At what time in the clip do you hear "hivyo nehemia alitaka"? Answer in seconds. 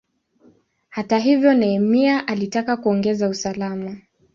1.19-2.77